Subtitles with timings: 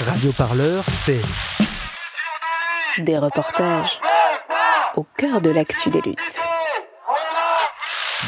[0.00, 1.20] Radio Parleur, c'est
[2.98, 4.00] des reportages
[4.96, 6.18] au cœur de l'actu des luttes.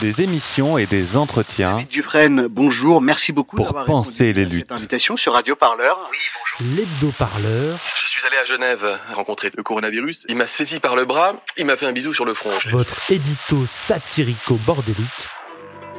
[0.00, 4.66] Des émissions et des entretiens Dufresne, bonjour, merci beaucoup pour penser les luttes.
[4.68, 5.98] cette invitation sur Radio Parleur.
[6.10, 6.18] Oui,
[6.58, 6.76] bonjour.
[6.76, 10.26] l'hebdo-parleur, Je suis allé à Genève rencontrer le coronavirus.
[10.28, 12.50] Il m'a saisi par le bras, il m'a fait un bisou sur le front.
[12.70, 15.28] votre édito satirico-bordélique,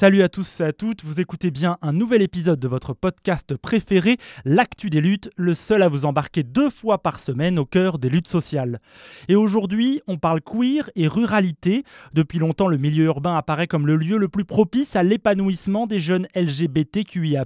[0.00, 3.54] Salut à tous et à toutes, vous écoutez bien un nouvel épisode de votre podcast
[3.58, 7.98] préféré, L'actu des luttes, le seul à vous embarquer deux fois par semaine au cœur
[7.98, 8.80] des luttes sociales.
[9.28, 11.84] Et aujourd'hui, on parle queer et ruralité.
[12.14, 16.00] Depuis longtemps, le milieu urbain apparaît comme le lieu le plus propice à l'épanouissement des
[16.00, 17.44] jeunes LGBTQIA+.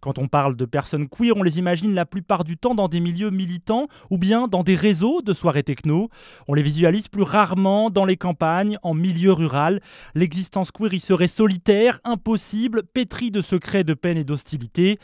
[0.00, 2.98] Quand on parle de personnes queer, on les imagine la plupart du temps dans des
[2.98, 6.10] milieux militants ou bien dans des réseaux de soirées techno.
[6.48, 9.80] On les visualise plus rarement dans les campagnes, en milieu rural.
[10.16, 14.98] L'existence queer y serait solitaire, impossible, pétrie de secrets, de peine et d'hostilité.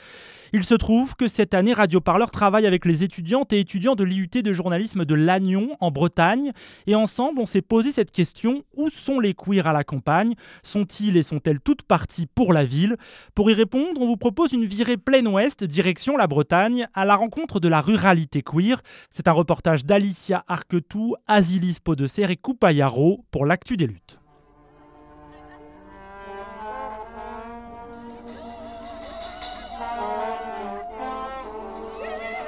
[0.54, 4.04] Il se trouve que cette année, Radio Parleur travaille avec les étudiantes et étudiants de
[4.04, 6.52] l'IUT de journalisme de Lannion, en Bretagne.
[6.86, 10.34] Et ensemble, on s'est posé cette question où sont les queers à la campagne?
[10.62, 12.96] Sont-ils et sont-elles toutes parties pour la ville?
[13.34, 17.16] Pour y répondre, on vous propose une virée pleine ouest, direction la Bretagne, à la
[17.16, 18.82] rencontre de la ruralité queer.
[19.10, 24.21] C'est un reportage d'Alicia Arquetou, Asilis Podesser et Coupayaro pour l'actu des luttes.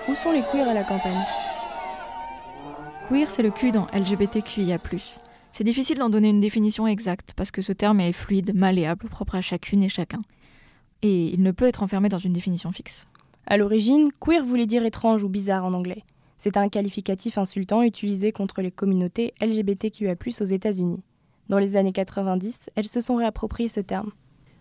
[0.07, 1.13] Où sont les queers à la campagne?
[3.09, 4.79] Queer, c'est le cul dans LGBTQIA+.
[5.51, 9.37] C'est difficile d'en donner une définition exacte parce que ce terme est fluide, malléable, propre
[9.37, 10.21] à chacune et chacun.
[11.01, 13.07] Et il ne peut être enfermé dans une définition fixe.
[13.47, 16.05] À l'origine, queer voulait dire étrange ou bizarre en anglais.
[16.37, 21.03] C'est un qualificatif insultant utilisé contre les communautés LGBTQIA+, aux États-Unis.
[21.49, 24.11] Dans les années 90, elles se sont réappropriées ce terme.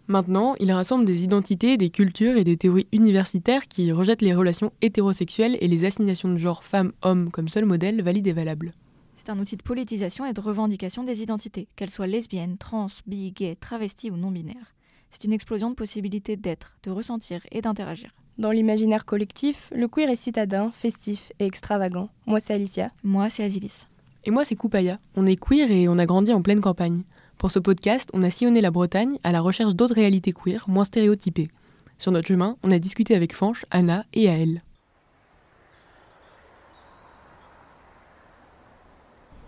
[0.08, 4.74] Maintenant, il rassemble des identités, des cultures et des théories universitaires qui rejettent les relations
[4.82, 8.74] hétérosexuelles et les assignations de genre femme-homme comme seul modèle valide et valable.
[9.16, 13.32] C'est un outil de politisation et de revendication des identités, qu'elles soient lesbiennes, trans, bi,
[13.32, 14.74] gay, travestis ou non-binaires.
[15.10, 18.10] C'est une explosion de possibilités d'être, de ressentir et d'interagir.
[18.38, 22.10] Dans l'imaginaire collectif, le queer est citadin, festif et extravagant.
[22.26, 22.92] Moi, c'est Alicia.
[23.04, 23.86] Moi, c'est Asilis.
[24.26, 25.00] Et moi, c'est Koupaya.
[25.16, 27.04] On est queer et on a grandi en pleine campagne.
[27.44, 30.86] Pour ce podcast, on a sillonné la Bretagne à la recherche d'autres réalités queer moins
[30.86, 31.50] stéréotypées.
[31.98, 34.64] Sur notre chemin, on a discuté avec Fanche, Anna et Aël.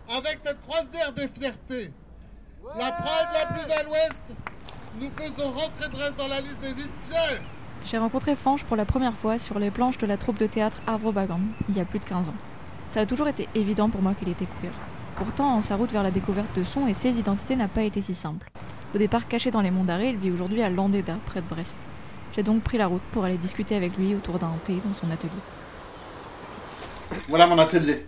[0.10, 1.94] avec cette croisière de fierté.
[2.78, 4.24] La Pride la plus à l'ouest,
[5.00, 7.42] nous faisons rentrer Brest dans la liste des villes fières.
[7.86, 10.82] J'ai rencontré Fanche pour la première fois sur les planches de la troupe de théâtre
[10.86, 12.36] Arvro Bagam, il y a plus de 15 ans.
[12.90, 14.74] Ça a toujours été évident pour moi qu'il était queer.
[15.18, 18.14] Pourtant, sa route vers la découverte de son et ses identités n'a pas été si
[18.14, 18.52] simple.
[18.94, 21.76] Au départ caché dans les monts d'Arrée, il vit aujourd'hui à Landéda, près de Brest.
[22.34, 25.10] J'ai donc pris la route pour aller discuter avec lui autour d'un thé dans son
[25.10, 25.32] atelier.
[27.30, 28.06] Voilà mon atelier.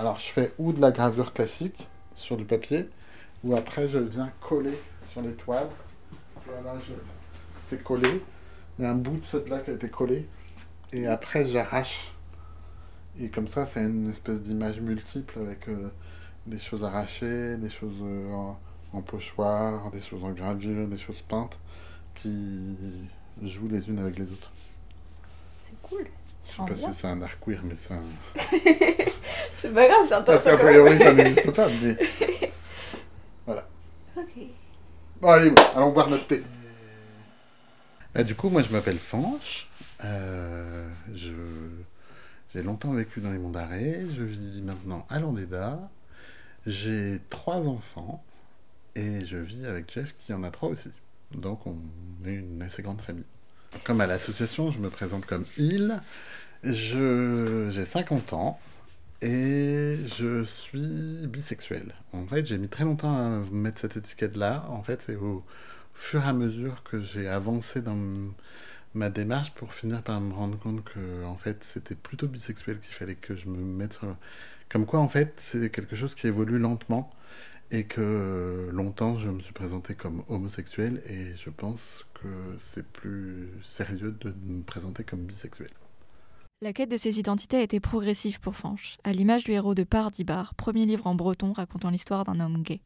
[0.00, 2.88] Alors je fais ou de la gravure classique sur du papier,
[3.44, 4.78] ou après je viens coller
[5.12, 5.68] sur les toiles.
[6.44, 6.92] Voilà, je...
[7.56, 8.20] c'est collé.
[8.78, 10.28] Il y a un bout de cette là qui a été collé.
[10.92, 12.12] Et après j'arrache.
[13.20, 15.90] Et comme ça, c'est une espèce d'image multiple avec euh,
[16.46, 18.58] des choses arrachées, des choses euh, en,
[18.92, 21.58] en pochoir, des choses en gravure, des choses peintes
[22.14, 22.76] qui
[23.42, 24.50] jouent les unes avec les autres.
[25.60, 26.06] C'est cool.
[26.46, 28.02] Je sais pas si c'est un art queer, mais c'est un.
[29.58, 31.96] C'est pas grave, c'est Parce qu'a priori, ça n'existe pas, mais.
[33.44, 33.66] Voilà.
[35.20, 36.44] Bon, allez, bon, allons boire notre thé.
[38.14, 39.68] Bah, du coup, moi, je m'appelle Fanche.
[40.04, 41.32] Euh, je...
[42.54, 44.06] J'ai longtemps vécu dans les monts d'Arrée.
[44.12, 45.90] Je vis maintenant à Landéda.
[46.68, 48.22] J'ai trois enfants.
[48.94, 50.90] Et je vis avec Jeff qui en a trois aussi.
[51.32, 51.76] Donc, on
[52.26, 53.24] est une assez grande famille.
[53.84, 56.00] Comme à l'association, je me présente comme Il.
[56.62, 57.68] Je...
[57.70, 58.60] J'ai 50 ans.
[59.22, 61.94] Et je suis bisexuel.
[62.12, 64.66] En fait, j'ai mis très longtemps à mettre cette étiquette-là.
[64.68, 65.44] En fait, c'est au
[65.94, 67.98] fur et à mesure que j'ai avancé dans
[68.94, 72.94] ma démarche pour finir par me rendre compte que, en fait, c'était plutôt bisexuel qu'il
[72.94, 74.14] fallait que je me mette sur...
[74.68, 77.10] Comme quoi, en fait, c'est quelque chose qui évolue lentement
[77.70, 82.28] et que longtemps, je me suis présenté comme homosexuel et je pense que
[82.60, 85.70] c'est plus sérieux de me présenter comme bisexuel.
[86.60, 89.84] La quête de ses identités a été progressive pour Fanche, à l'image du héros de
[89.84, 92.80] Pardibar, premier livre en breton racontant l'histoire d'un homme gay.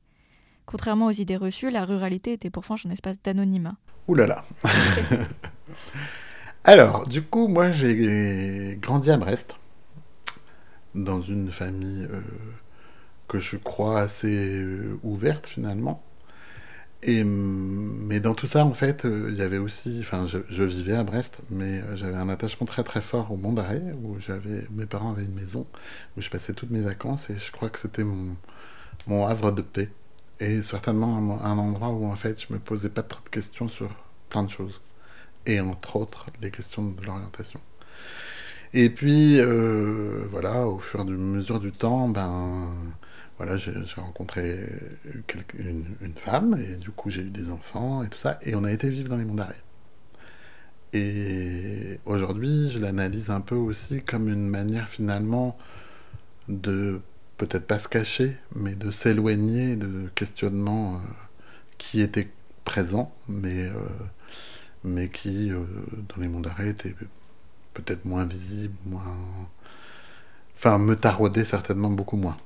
[0.67, 3.76] Contrairement aux idées reçues, la ruralité était pour Fanche un espace d'anonymat.
[4.08, 4.44] Ouh là là
[6.64, 9.56] Alors, du coup, moi, j'ai grandi à Brest,
[10.94, 12.21] dans une famille euh,
[13.29, 16.03] que je crois assez euh, ouverte finalement.
[17.05, 20.94] Et, mais dans tout ça, en fait, euh, il y avait aussi, enfin, je, vivais
[20.94, 24.87] à Brest, mais j'avais un attachement très très fort au Mont d'Arrêt, où j'avais, mes
[24.87, 25.67] parents avaient une maison,
[26.17, 29.91] où je passais toutes mes vacances, et je crois que c'était mon, havre de paix.
[30.41, 33.69] Et certainement un, un endroit où, en fait, je me posais pas trop de questions
[33.69, 33.91] sur
[34.29, 34.81] plein de choses
[35.47, 37.61] et entre autres les questions de l'orientation.
[38.74, 42.69] Et puis, euh, voilà, au fur et à mesure du temps, ben,
[43.36, 44.66] voilà, j'ai rencontré
[45.58, 48.72] une, femme, et du coup, j'ai eu des enfants, et tout ça, et on a
[48.72, 49.60] été vivre dans les mondes d'arrêt.
[50.94, 55.56] Et aujourd'hui, je l'analyse un peu aussi comme une manière, finalement,
[56.48, 57.00] de
[57.38, 60.98] peut-être pas se cacher, mais de s'éloigner de questionnements euh,
[61.78, 62.30] qui étaient
[62.64, 63.66] présents, mais...
[63.66, 63.72] Euh,
[64.84, 66.96] mais qui, dans les mondes d'arrêt, était
[67.74, 69.16] peut-être moins visible, moins.
[70.56, 72.36] Enfin, me taraudait certainement beaucoup moins.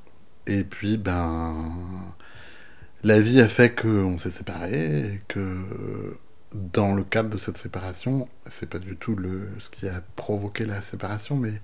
[0.46, 2.14] Et puis, ben.
[3.05, 6.19] La vie a fait qu'on s'est séparés, et que
[6.55, 10.64] dans le cadre de cette séparation, c'est pas du tout le, ce qui a provoqué
[10.64, 11.61] la séparation, mais,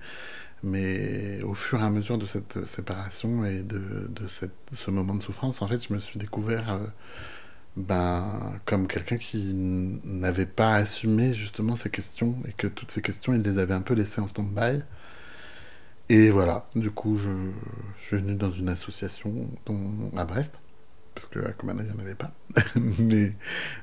[0.61, 4.09] mais au fur et à mesure de cette séparation et de,
[4.73, 6.71] ce moment de souffrance, en fait, je me suis découvert.
[6.73, 6.85] Euh,
[7.75, 13.33] ben, comme quelqu'un qui n'avait pas assumé justement ces questions et que toutes ces questions,
[13.33, 14.81] il les avait un peu laissées en stand-by.
[16.09, 17.29] Et voilà, du coup, je,
[17.99, 19.49] suis venu dans une association
[20.15, 20.59] à Brest,
[21.15, 22.31] parce qu'à Comana, il n'y en avait pas.
[22.75, 23.33] Mais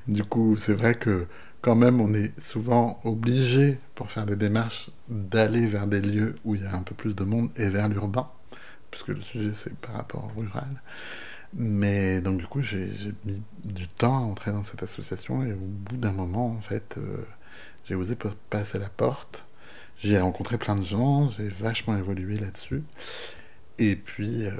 [0.07, 1.25] du coup, c'est vrai que
[1.61, 6.55] quand même, on est souvent obligé, pour faire des démarches, d'aller vers des lieux où
[6.55, 8.29] il y a un peu plus de monde et vers l'urbain,
[8.91, 10.81] puisque le sujet, c'est par rapport au rural.
[11.53, 12.91] Mais donc du coup, j'ai
[13.25, 16.95] mis du temps à entrer dans cette association et au bout d'un moment, en fait,
[16.97, 17.25] euh,
[17.85, 18.15] j'ai osé
[18.49, 19.43] passer la porte.
[19.97, 22.83] J'ai rencontré plein de gens, j'ai vachement évolué là-dessus.
[23.77, 24.51] Et puis, euh,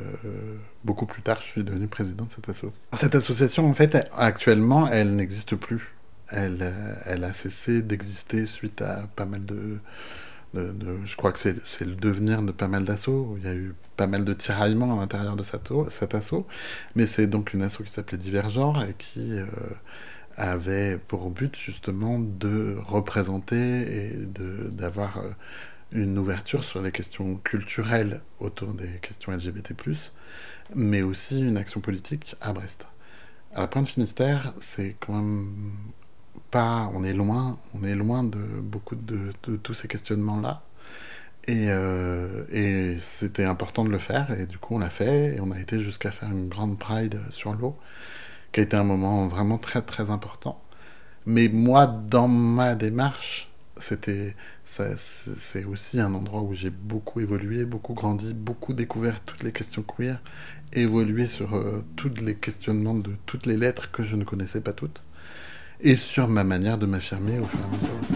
[0.84, 2.74] beaucoup plus tard, je suis devenu président de cette association.
[2.96, 5.96] Cette association, en fait, actuellement, elle n'existe plus.
[6.28, 6.74] Elle,
[7.06, 9.80] elle a cessé d'exister suite à pas mal de,
[10.53, 13.36] je crois que c'est le devenir de pas mal d'assauts.
[13.39, 16.45] Il y a eu pas mal de tiraillements à l'intérieur de cet, assaut.
[16.95, 19.45] Mais c'est donc une asso qui s'appelait Divergent et qui euh,
[20.36, 24.12] avait pour but justement de représenter et
[24.71, 25.30] d'avoir euh,
[25.92, 29.74] une ouverture sur les questions culturelles autour des questions LGBT,
[30.75, 32.88] mais aussi une action politique à Brest.
[33.54, 35.74] À la Pointe Finistère, c'est quand même
[36.51, 39.31] pas, on est loin, on est loin de beaucoup de,
[39.63, 40.63] tous ces questionnements-là.
[41.50, 45.51] Euh, et, c'était important de le faire, et du coup on l'a fait, et on
[45.51, 47.78] a été jusqu'à faire une grande Pride sur l'eau,
[48.51, 50.62] qui a été un moment vraiment très très important.
[51.25, 54.36] Mais moi, dans ma démarche, c'était,
[54.66, 59.83] c'est aussi un endroit où j'ai beaucoup évolué, beaucoup grandi, beaucoup découvert toutes les questions
[59.83, 60.22] queer,
[60.74, 64.74] évolué sur euh, tous les questionnements de toutes les lettres que je ne connaissais pas
[64.74, 65.01] toutes
[65.83, 68.13] et sur ma manière de m'affirmer au fur et à mesure aussi.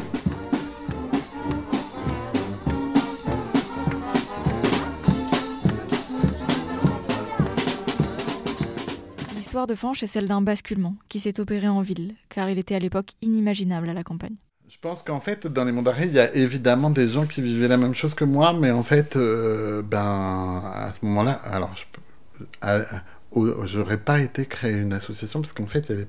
[9.36, 12.76] L'histoire de Fanche est celle d'un basculement qui s'est opéré en ville, car il était
[12.76, 14.36] à l'époque inimaginable à la campagne.
[14.68, 17.42] Je pense qu'en fait, dans les mondes d'arrêt, il y a évidemment des gens qui
[17.42, 21.74] vivaient la même chose que moi, mais en fait, euh, ben, à ce moment-là, alors,
[21.76, 21.86] je
[23.66, 26.08] j'aurais pas été créer une association parce qu'en fait, il y avait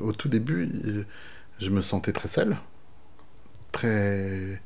[0.00, 1.06] au tout début,
[1.58, 2.56] je me sentais très seul,
[3.72, 4.62] très,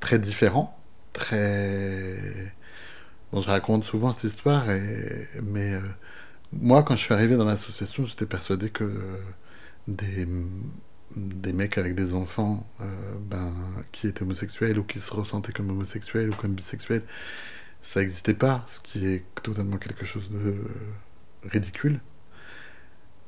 [0.00, 0.78] très différent,
[1.12, 2.52] très.
[3.32, 4.66] Je raconte souvent cette histoire,
[5.42, 5.80] mais euh,
[6.52, 8.84] moi, quand je suis arrivé dans l'association, j'étais persuadé que
[9.88, 10.26] des,
[11.16, 12.84] des mecs avec des enfants euh,
[13.20, 13.52] ben,
[13.92, 17.02] qui étaient homosexuels ou qui se ressentaient comme homosexuels ou comme bisexuels,
[17.82, 20.56] ça n'existait pas, ce qui est totalement quelque chose de
[21.44, 22.00] ridicule.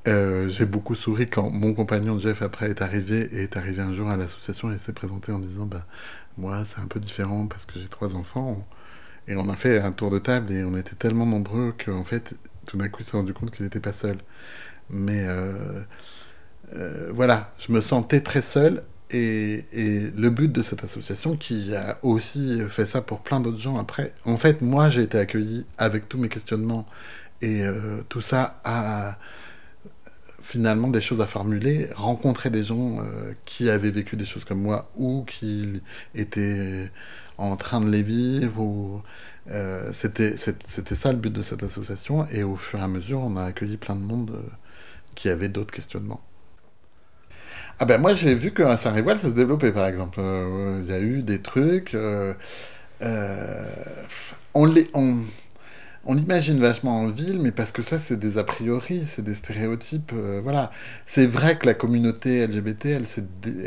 [0.06, 3.92] Euh, j'ai beaucoup souri quand mon compagnon Jeff après est arrivé et est arrivé un
[3.92, 5.87] jour à l'association et s'est présenté en disant bah
[6.37, 8.66] moi c'est un peu différent parce que j'ai trois enfants.
[9.28, 12.37] Et on a fait un tour de table et on était tellement nombreux qu'en fait
[12.66, 14.18] tout d'un coup il s'est rendu compte qu'il n'était pas seul.
[14.90, 15.80] Mais euh,
[16.75, 21.75] euh, voilà je me sentais très seul et, et, le but de cette association qui
[21.75, 25.66] a aussi fait ça pour plein d'autres gens après en fait moi j'ai été accueilli
[25.78, 26.87] avec tous mes questionnements
[27.42, 27.62] et
[28.08, 29.18] tout ça a
[30.44, 34.60] finalement des choses à formuler, rencontrer des gens euh, qui avaient vécu des choses comme
[34.60, 35.82] moi ou qui
[36.14, 36.90] étaient
[37.38, 38.60] en train de les vivre.
[38.60, 39.02] Ou,
[39.50, 43.36] euh, c'était, ça le but de cette association et au fur et à mesure on
[43.36, 44.42] a accueilli plein de monde euh,
[45.14, 46.20] qui avait d'autres questionnements.
[47.78, 50.20] Ah ben moi j'ai vu qu'à Saint-Révoil ça se développait par exemple.
[50.82, 51.96] Il y a eu des trucs.
[54.54, 54.88] On les,
[56.06, 59.34] on imagine vachement en ville, mais parce que ça, c'est des a priori, c'est des
[59.34, 60.12] stéréotypes.
[60.14, 60.70] Euh, voilà.
[61.06, 63.04] C'est vrai que la communauté LGBT, elle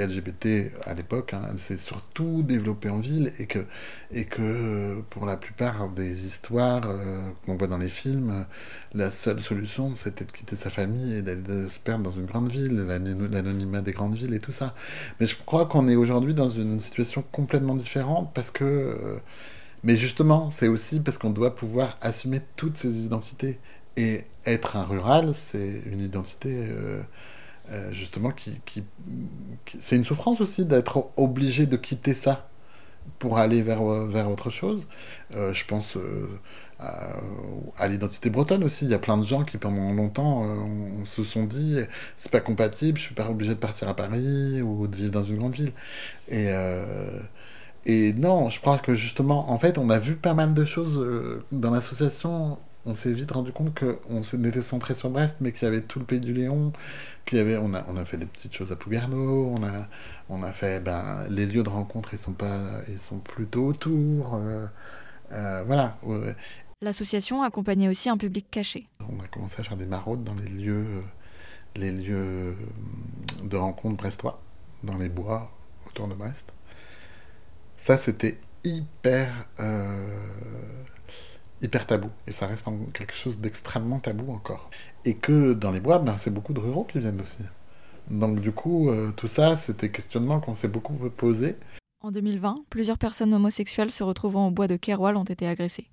[0.08, 3.66] LGBT à l'époque, hein, elle s'est surtout développée en ville et que,
[4.12, 8.46] et que pour la plupart des histoires euh, qu'on voit dans les films,
[8.94, 12.50] la seule solution, c'était de quitter sa famille et de se perdre dans une grande
[12.52, 12.86] ville,
[13.32, 14.76] l'anonymat des grandes villes et tout ça.
[15.20, 18.64] Mais je crois qu'on est aujourd'hui dans une situation complètement différente parce que.
[18.64, 19.18] Euh,
[19.84, 23.60] mais justement, c'est aussi parce qu'on doit pouvoir assumer toutes ces identités.
[23.96, 27.02] Et être un rural, c'est une identité, euh,
[27.72, 28.62] euh, justement, qui,
[29.80, 32.48] c'est une souffrance aussi d'être obligé de quitter ça
[33.20, 34.88] pour aller vers, vers autre chose.
[35.36, 35.98] Euh, je pense
[36.80, 38.86] à, l'identité bretonne aussi.
[38.86, 41.80] Il y a plein de gens qui, pendant longtemps, on, se sont dit
[42.18, 45.24] c'est pas compatible, je suis pas obligé de partir à Paris ou de vivre dans
[45.24, 45.72] une grande ville.
[46.30, 46.50] Et
[47.90, 50.98] et non, je crois que justement, en fait, on a vu pas mal de choses
[51.00, 52.58] euh, dans l'association.
[52.86, 56.00] On s'est vite rendu compte qu'on était centré sur Brest, mais qu'il y avait tout
[56.00, 56.74] le pays du Léon,
[57.26, 59.88] qu'il y avait, on a, on a fait des petites choses à Pougarneau, on a,
[60.28, 64.36] on a fait, ben, les lieux de rencontre, ils sont pas, ils sont plutôt autour,
[64.36, 64.66] euh,
[65.32, 65.98] euh, voilà.
[66.82, 68.86] L'association accompagnait aussi un public caché.
[69.00, 71.04] On a commencé à faire des maraudes dans les lieux,
[71.78, 72.58] les lieux
[73.46, 74.42] de rencontre brestois,
[74.84, 75.50] dans les bois
[75.88, 76.54] autour de Brest.
[77.78, 80.08] Ça, c'était hyper, euh,
[81.62, 82.10] hyper tabou.
[82.28, 84.70] Et ça reste quelque chose d'extrêmement tabou encore.
[85.06, 87.40] Et que dans les bois, ben, c'est beaucoup de ruraux qui viennent aussi.
[88.10, 91.56] Donc du coup, euh, tout ça, c'était questionnement qu'on s'est beaucoup posé.
[92.02, 95.88] En 2020, plusieurs personnes homosexuelles se retrouvant au bois de Keroual ont été agressées.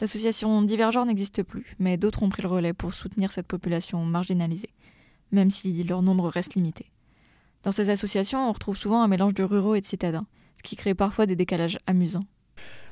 [0.00, 4.70] L'association Divergeur n'existe plus, mais d'autres ont pris le relais pour soutenir cette population marginalisée,
[5.32, 6.86] même si leur nombre reste limité.
[7.64, 10.26] Dans ces associations, on retrouve souvent un mélange de ruraux et de citadins,
[10.62, 12.24] qui crée parfois des décalages amusants.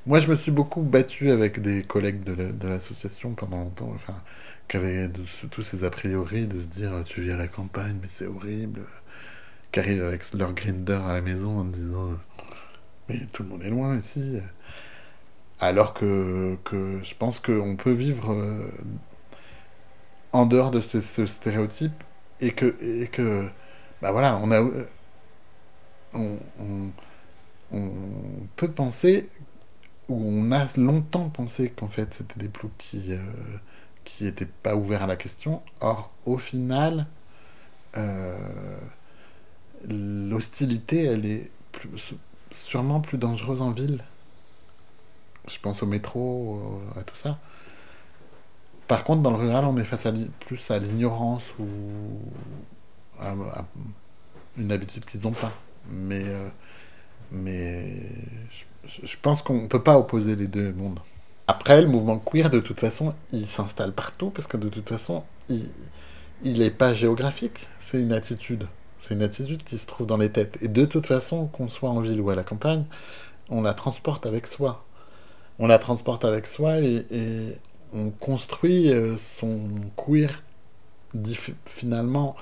[0.07, 4.15] Moi, je me suis beaucoup battu avec des collègues de l'association pendant longtemps, enfin,
[4.69, 5.11] qui avaient
[5.51, 8.83] tous ces a priori de se dire tu vis à la campagne, mais c'est horrible,
[9.73, 12.13] qui arrivent avec leur grinder à la maison en disant
[13.09, 14.39] mais tout le monde est loin ici.
[15.61, 18.71] Alors que, que je pense qu'on peut vivre euh,
[20.33, 22.05] en dehors de ce, stéréotype
[22.41, 23.47] et que, et que
[24.03, 24.61] bah voilà, on a.
[26.15, 26.39] On,
[27.73, 27.91] on
[28.57, 29.29] peut penser,
[30.09, 33.19] ou on a longtemps pensé qu'en fait c'était des ploucs qui euh,
[34.21, 35.63] n'étaient pas ouverts à la question.
[35.81, 37.07] Or, au final,
[37.97, 38.79] euh,
[39.89, 41.51] l'hostilité, elle est
[42.53, 44.03] sûrement plus dangereuse en ville.
[45.49, 47.39] Je pense au métro, à tout ça.
[48.89, 51.67] Par contre, dans le rural, on est face à plus à l'ignorance ou
[53.21, 53.35] à,
[54.57, 55.53] une habitude qu'ils n'ont pas.
[55.89, 56.49] Mais euh,
[57.31, 57.95] mais
[58.85, 61.01] je, pense qu'on ne peut pas opposer les deux mondes.
[61.49, 65.25] Après, le mouvement queer, de toute façon, il s'installe partout parce que de toute façon,
[65.49, 67.69] il n'est pas géographique.
[67.79, 68.67] C'est une attitude.
[69.01, 70.59] C'est une attitude qui se trouve dans les têtes.
[70.63, 72.85] Et de toute façon, qu'on soit en ville ou à la campagne,
[73.49, 74.85] on la transporte avec soi.
[75.59, 77.05] On la transporte avec soi et,
[77.93, 79.61] on construit euh, son
[79.97, 80.43] queer
[81.65, 82.37] finalement.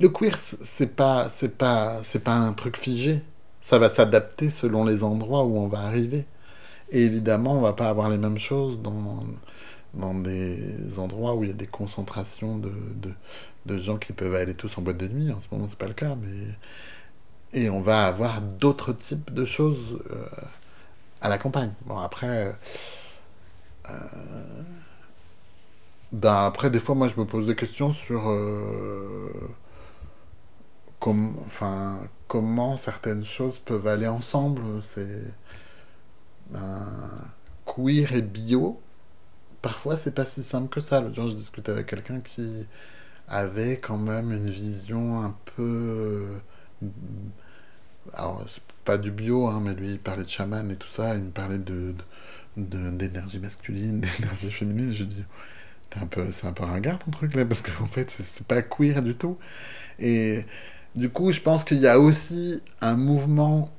[0.00, 3.22] Le queer, c'est pas, c'est pas, c'est pas un truc figé
[3.62, 6.26] ça va s'adapter selon les endroits où on va arriver.
[6.90, 9.24] Et évidemment, on va pas avoir les mêmes choses dans,
[9.94, 12.72] dans des endroits où il y a des concentrations de,
[13.66, 15.32] de, gens qui peuvent aller tous en boîte de nuit.
[15.32, 16.28] En ce moment, c'est pas le cas, mais
[17.54, 20.24] et on va avoir d'autres types de choses euh,
[21.20, 21.72] à la campagne.
[21.86, 22.54] Bon, après,
[23.90, 23.92] euh,
[26.12, 29.30] ben après, des fois, moi, je me pose des questions sur euh,
[31.08, 34.82] enfin, comment certaines choses peuvent aller ensemble.
[34.82, 35.22] C'est
[37.66, 38.80] queer et bio.
[39.62, 41.00] Parfois, c'est pas si simple que ça.
[41.00, 42.66] Le jour, je discutais avec quelqu'un qui
[43.28, 46.40] avait quand même une vision un peu.
[46.82, 46.88] Euh,
[48.14, 51.14] alors, c'est pas du bio, hein, mais lui, il parlait de chaman et tout ça.
[51.14, 51.94] Il me parlait de,
[52.56, 54.92] d'énergie masculine, d'énergie féminine.
[54.92, 55.24] Je dis,
[56.00, 59.02] un peu, c'est un peu ringard ton truc là, parce qu'en fait, c'est pas queer
[59.02, 59.38] du tout.
[59.98, 60.44] Et
[60.94, 63.70] du coup, je pense qu'il y a aussi un mouvement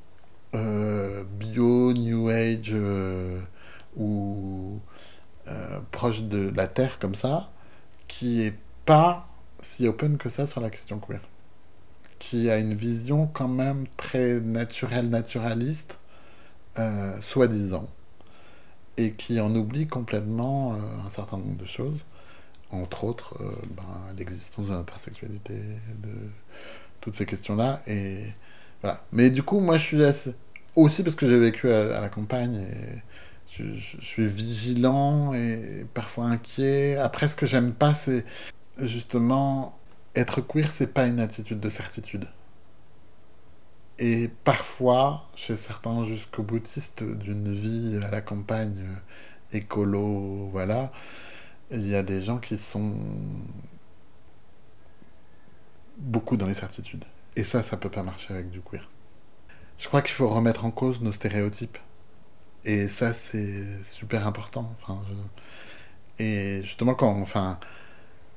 [0.55, 3.39] euh, bio, New Age, euh,
[3.97, 4.79] ou
[5.47, 7.51] euh, proche de la Terre comme ça,
[8.07, 8.55] qui est
[8.85, 9.27] pas
[9.61, 11.21] si open que ça sur la question queer.
[12.19, 15.99] Qui a une vision quand même très naturelle, naturaliste,
[17.21, 17.87] soi-disant,
[18.97, 21.99] et qui en oublie complètement un certain nombre de choses,
[22.71, 23.37] entre autres
[23.75, 23.83] ben,
[24.17, 26.09] l'existence de l'intersexualité, de
[27.03, 27.81] toutes ces questions-là.
[27.85, 28.23] Et
[28.81, 29.03] voilà.
[29.11, 30.33] Mais du coup, moi, je suis assez...
[30.75, 32.65] aussi parce que j'ai vécu à, la campagne
[33.51, 36.97] je, je, suis vigilant et parfois inquiet.
[36.97, 38.25] Après, ce que j'aime pas, c'est
[38.79, 39.77] justement
[40.15, 42.27] être queer, c'est pas une attitude de certitude.
[43.99, 50.91] Et parfois, chez certains jusqu'au boutistes d'une vie à la campagne euh, écolo, voilà,
[51.71, 52.95] il y a des gens qui sont
[55.97, 57.05] beaucoup dans les certitudes.
[57.35, 58.89] Et ça, ça peut pas marcher avec du queer.
[59.77, 61.77] Je crois qu'il faut remettre en cause nos stéréotypes.
[62.65, 64.71] Et ça, c'est super important.
[64.79, 65.01] Enfin,
[66.19, 67.59] Et justement, quand, enfin,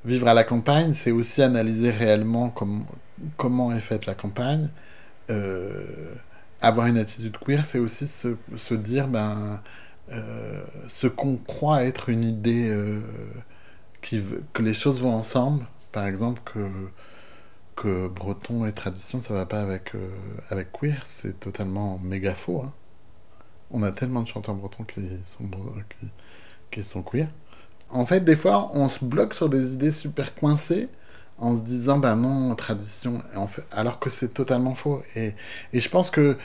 [0.05, 2.53] vivre à la campagne, c'est aussi analyser réellement
[3.37, 4.71] comment est faite la campagne.
[5.31, 6.15] Euh,
[6.61, 9.61] avoir une attitude queer, c'est aussi se, dire, ben,
[10.11, 13.01] euh, ce qu'on croit être une idée euh,
[14.01, 15.67] que les choses vont ensemble.
[15.93, 16.69] Par exemple, que
[17.77, 20.09] que breton et tradition, ça va pas avec, euh,
[20.51, 22.63] avec queer, c'est totalement méga faux.
[22.65, 22.73] Hein.
[23.71, 26.07] On a tellement de chanteurs bretons qui sont, qui,
[26.71, 27.29] qui, sont queer.
[27.91, 30.89] En fait, des fois, on se bloque sur des idées super coincées
[31.39, 33.23] en se disant, ben non, tradition,
[33.71, 35.03] alors que c'est totalement faux.
[35.15, 35.35] Et,
[35.73, 36.39] et je pense que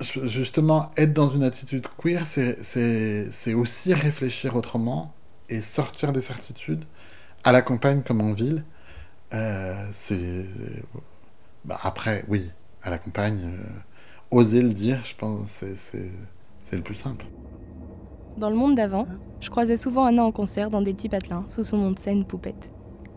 [0.00, 5.14] justement, être dans une attitude queer, c'est aussi réfléchir autrement
[5.48, 6.84] et sortir des certitudes
[7.42, 8.64] à la campagne comme en ville
[9.32, 10.46] euh, c'est.
[11.64, 12.50] Bah, après, oui,
[12.82, 13.66] à la campagne, euh,
[14.30, 15.76] oser le dire, je pense, c'est,
[16.62, 17.24] c'est, le plus simple.
[18.36, 19.06] Dans le monde d'avant,
[19.40, 22.24] je croisais souvent Anna en concert dans des petits patelins, sous son nom de scène
[22.24, 22.70] Poupette.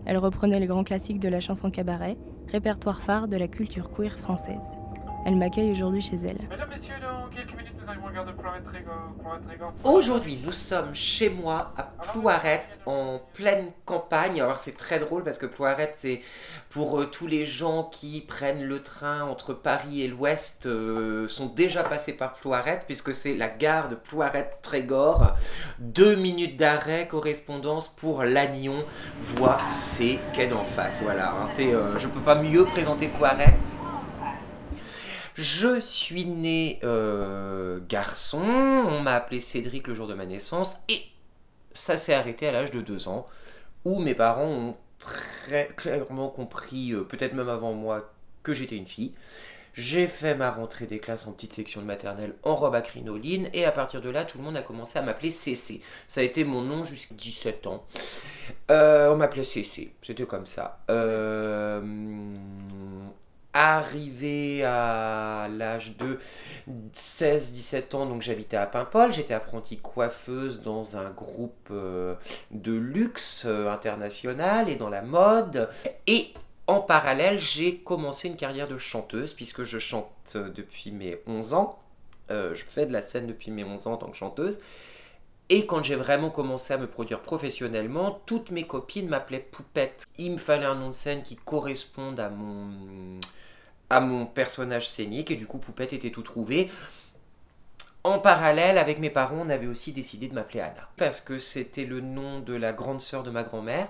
[0.05, 2.17] Elle reprenait les grands classiques de la chanson cabaret,
[2.51, 4.77] répertoire phare de la culture queer française.
[5.25, 6.37] Elle m'accueille aujourd'hui chez elle.
[6.49, 7.66] Mesdames, Messieurs, dans quelques minutes,
[9.83, 14.41] Aujourd'hui, nous sommes chez moi à Plouaret, en pleine campagne.
[14.41, 16.21] Alors, c'est très drôle parce que Plouaret, c'est
[16.69, 21.47] pour euh, tous les gens qui prennent le train entre Paris et l'Ouest, euh, sont
[21.47, 25.33] déjà passés par Plouaret, puisque c'est la gare de Plouaret-Trégor.
[25.79, 28.85] Deux minutes d'arrêt, correspondance pour Lannion,
[29.21, 31.03] voie C, quai d'en face.
[31.03, 33.55] Voilà, hein, c'est, euh, je ne peux pas mieux présenter Plouaret.
[35.37, 40.99] Je suis né euh, garçon, on m'a appelé Cédric le jour de ma naissance, et
[41.73, 43.27] ça s'est arrêté à l'âge de 2 ans,
[43.85, 48.87] où mes parents ont très clairement compris, euh, peut-être même avant moi, que j'étais une
[48.87, 49.13] fille.
[49.75, 53.47] J'ai fait ma rentrée des classes en petite section de maternelle en robe à crinoline
[53.53, 55.81] et à partir de là, tout le monde a commencé à m'appeler CC.
[56.07, 57.85] Ça a été mon nom jusqu'à 17 ans.
[58.71, 60.79] Euh, on m'appelait CC, c'était comme ça.
[60.89, 61.79] Euh,
[63.57, 66.19] arrivé à l'âge de
[66.93, 72.13] 16-17 ans, donc j'habitais à Paimpol, j'étais apprentie coiffeuse dans un groupe euh,
[72.51, 75.69] de luxe euh, international et dans la mode.
[76.05, 76.33] Et
[76.67, 81.79] en parallèle, j'ai commencé une carrière de chanteuse puisque je chante depuis mes 11 ans.
[82.29, 84.59] Euh, je fais de la scène depuis mes 11 ans en tant que chanteuse.
[85.49, 90.05] Et quand j'ai vraiment commencé à me produire professionnellement, toutes mes copines m'appelaient Poupette.
[90.17, 93.17] Il me fallait un nom de scène qui corresponde à mon
[93.89, 96.69] à mon personnage scénique et du coup Poupette était tout trouvé.
[98.03, 100.87] En parallèle, avec mes parents, on avait aussi décidé de m'appeler Anna.
[100.95, 103.89] Parce que c'était le nom de la grande sœur de ma grand-mère.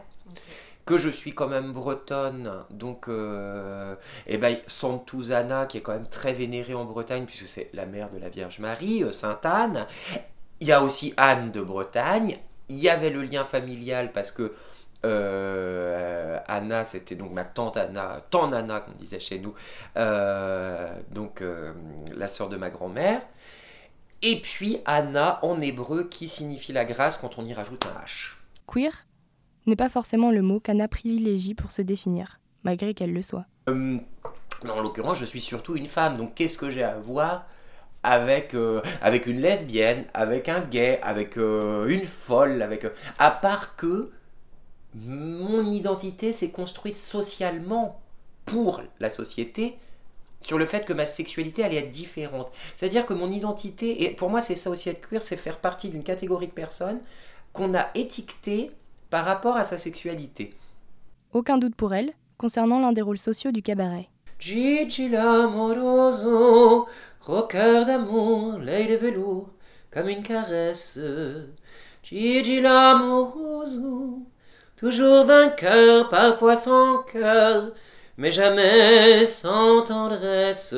[0.86, 6.34] Que je suis quand même bretonne, donc euh, et ben, qui est quand même très
[6.34, 9.86] vénérée en Bretagne, puisque c'est la mère de la Vierge Marie, euh, Sainte Anne.
[10.62, 12.40] Il y a aussi Anne de Bretagne.
[12.70, 14.54] Il y avait le lien familial parce que
[15.06, 19.54] euh, Anna, c'était donc ma tante Anna, tante Anna qu'on disait chez nous,
[19.96, 21.74] euh, donc euh,
[22.16, 23.22] la sœur de ma grand-mère.
[24.24, 28.34] Et puis Anna en hébreu qui signifie la grâce quand on y rajoute un H.
[28.66, 29.06] Queer
[29.68, 33.46] n'est pas forcément le mot qu'Anna privilégie pour se définir, malgré qu'elle le soit.
[33.68, 37.46] en l'occurrence, je suis surtout une femme, donc qu'est-ce que j'ai à voir
[38.02, 38.56] avec,
[39.02, 42.86] avec une lesbienne, avec un gay, avec une folle, avec...
[43.20, 44.12] à part que
[45.06, 48.00] mon identité s'est construite socialement
[48.46, 49.78] pour la société
[50.42, 52.52] sur le fait que ma sexualité allait être différente.
[52.76, 55.90] C'est-à-dire que mon identité, et pour moi c'est ça aussi être queer, c'est faire partie
[55.90, 57.00] d'une catégorie de personnes
[57.54, 58.72] qu'on a étiquetées
[59.10, 60.54] par rapport à sa sexualité.
[61.34, 64.08] Aucun doute pour elle concernant l'un des rôles sociaux du cabaret.
[64.40, 66.88] Gigi l'amoroso,
[67.22, 69.50] rocker d'amour, l'œil de velours,
[69.92, 71.00] comme une caresse.
[72.04, 74.22] Gigi l'amoroso,
[74.78, 77.74] toujours vainqueur, parfois sans cœur,
[78.18, 80.74] mais jamais sans tendresse.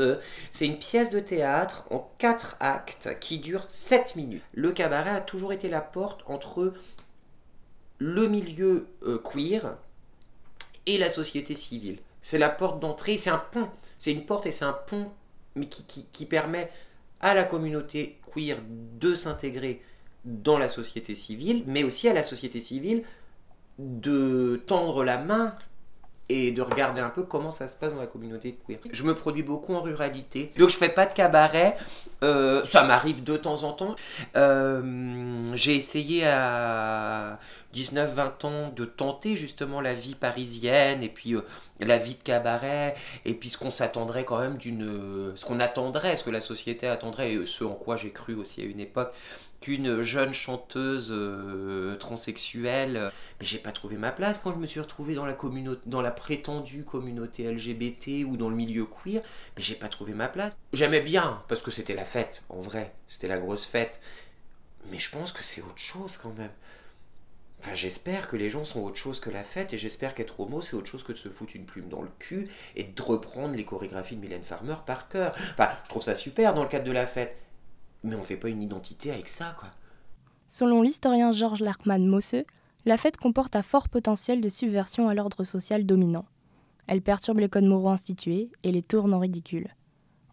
[0.49, 4.43] C'est une pièce de théâtre en quatre actes qui dure sept minutes.
[4.53, 6.73] Le cabaret a toujours été la porte entre
[7.99, 9.77] le milieu euh, queer
[10.85, 11.99] et la société civile.
[12.21, 13.69] C'est la porte d'entrée, c'est un pont.
[13.97, 15.11] C'est une porte et c'est un pont
[15.55, 16.69] mais qui permet
[17.19, 18.57] à la communauté queer
[18.99, 19.81] de s'intégrer
[20.23, 23.03] dans la société civile, mais aussi à la société civile
[23.79, 25.55] de tendre la main
[26.27, 28.77] et de regarder un peu comment ça se passe dans la communauté queer.
[28.91, 31.75] Je me produis beaucoup en ruralité, donc je fais pas de cabaret,
[32.23, 33.95] euh, ça m'arrive de temps en temps.
[34.35, 37.39] Euh, j'ai essayé à
[37.73, 41.41] 19-20 ans de tenter justement la vie parisienne et puis euh,
[41.79, 45.31] la vie de cabaret et puis ce qu'on s'attendrait quand même d'une...
[45.35, 48.61] ce qu'on attendrait, ce que la société attendrait et ce en quoi j'ai cru aussi
[48.61, 49.13] à une époque
[49.61, 53.11] qu'une jeune chanteuse euh, transsexuelle.
[53.39, 56.01] Mais j'ai pas trouvé ma place quand je me suis retrouvé dans la, communauté, dans
[56.01, 59.21] la prétendue communauté LGBT ou dans le milieu queer.
[59.55, 60.57] Mais j'ai pas trouvé ma place.
[60.73, 62.93] J'aimais bien parce que c'était la fête, en vrai.
[63.07, 63.99] C'était la grosse fête.
[64.91, 66.51] Mais je pense que c'est autre chose quand même.
[67.59, 70.61] Enfin, j'espère que les gens sont autre chose que la fête et j'espère qu'être homo,
[70.61, 73.53] c'est autre chose que de se foutre une plume dans le cul et de reprendre
[73.55, 75.35] les chorégraphies de Mylène Farmer par cœur.
[75.53, 77.35] Enfin, je trouve ça super dans le cadre de la fête
[78.03, 79.69] mais on fait pas une identité avec ça, quoi.
[80.47, 82.45] Selon l'historien Georges Larkman Mosseux,
[82.85, 86.25] la fête comporte un fort potentiel de subversion à l'ordre social dominant.
[86.87, 89.75] Elle perturbe les codes moraux institués et les tourne en ridicule.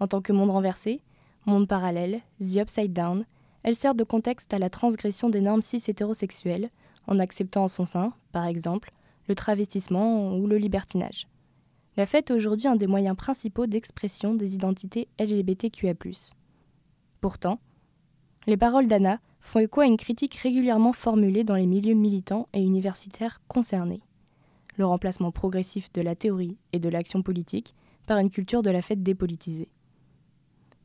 [0.00, 1.02] En tant que monde renversé,
[1.44, 3.26] monde parallèle, The Upside Down,
[3.62, 6.70] elle sert de contexte à la transgression des normes cis-hétérosexuelles,
[7.06, 8.92] en acceptant en son sein, par exemple,
[9.28, 11.26] le travestissement ou le libertinage.
[11.96, 15.94] La fête est aujourd'hui un des moyens principaux d'expression des identités LGBTQA.
[17.20, 17.58] Pourtant,
[18.46, 22.62] les paroles d'Anna font écho à une critique régulièrement formulée dans les milieux militants et
[22.62, 24.02] universitaires concernés.
[24.76, 27.74] Le remplacement progressif de la théorie et de l'action politique
[28.06, 29.68] par une culture de la fête dépolitisée.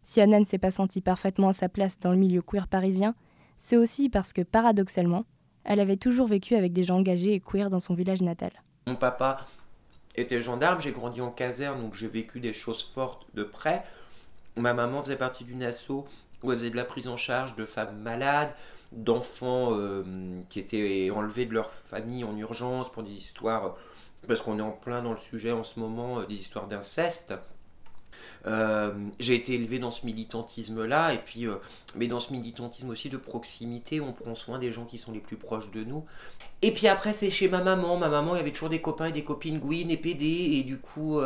[0.01, 3.15] Si Anna ne s'est pas sentie parfaitement à sa place dans le milieu queer parisien,
[3.57, 5.25] c'est aussi parce que, paradoxalement,
[5.63, 8.51] elle avait toujours vécu avec des gens engagés et queer dans son village natal.
[8.87, 9.45] Mon papa
[10.15, 13.83] était gendarme, j'ai grandi en caserne, donc j'ai vécu des choses fortes de près.
[14.57, 16.05] Ma maman faisait partie d'une asso
[16.43, 18.53] où elle faisait de la prise en charge de femmes malades,
[18.91, 20.03] d'enfants euh,
[20.49, 23.75] qui étaient enlevés de leur famille en urgence pour des histoires,
[24.27, 27.33] parce qu'on est en plein dans le sujet en ce moment, euh, des histoires d'inceste.
[28.45, 31.45] Euh, j'ai été élevé dans ce militantisme-là, et puis,
[31.95, 35.19] mais dans ce militantisme aussi de proximité, on prend soin des gens qui sont les
[35.19, 36.03] plus proches de nous.
[36.63, 37.97] Et puis après, c'est chez ma maman.
[37.97, 40.63] Ma maman, il y avait toujours des copains et des copines Gwyn et PD, et
[40.63, 41.19] du coup,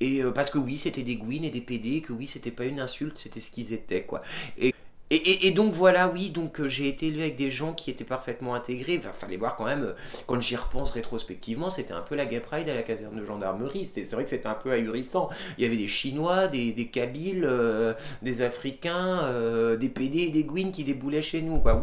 [0.00, 2.64] et euh, parce que oui, c'était des gouines et des PD, que oui, c'était pas
[2.64, 4.22] une insulte, c'était ce qu'ils étaient, quoi.
[4.58, 4.74] Et,
[5.10, 8.04] et, et, donc voilà, oui, donc euh, j'ai été élevé avec des gens qui étaient
[8.04, 8.98] parfaitement intégrés.
[8.98, 9.92] Enfin, fallait voir quand même, euh,
[10.26, 13.84] quand j'y repense rétrospectivement, c'était un peu la gay pride à la caserne de gendarmerie.
[13.84, 15.30] C'est vrai que c'était un peu ahurissant.
[15.56, 17.48] Il y avait des Chinois, des, des Kabyles,
[18.22, 21.82] des Africains, des PD et des Gouines qui déboulaient chez nous, quoi.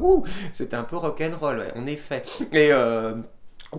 [0.53, 2.23] C'était un peu rock'n'roll, ouais, en effet.
[2.51, 2.71] Et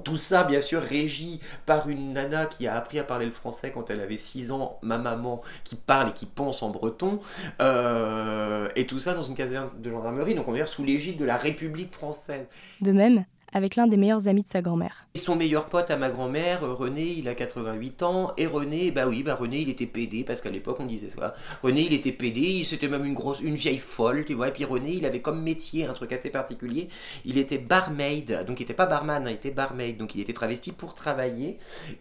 [0.05, 3.71] tout ça, bien sûr, régi par une nana qui a appris à parler le français
[3.73, 7.21] quand elle avait 6 ans, ma maman, qui parle et qui pense en breton,
[7.61, 11.25] euh, et tout ça dans une caserne de gendarmerie, donc on va sous l'égide de
[11.25, 12.47] la République française.
[12.81, 15.07] De même, avec l'un des meilleurs amis de sa grand-mère.
[15.15, 19.23] Son meilleur pote à ma grand-mère, René, il a 88 ans, et René, bah oui,
[19.23, 21.35] bah René, il était pédé, parce qu'à l'époque on disait ça.
[21.63, 24.65] René, il était pédé, c'était même une grosse, une vieille folle, tu vois, et puis
[24.65, 26.89] René, il avait comme métier un truc assez particulier,
[27.25, 30.33] il était barmaid, donc il était pas barman, hein, il était barmaid, donc il était
[30.33, 31.59] travesti pour travailler,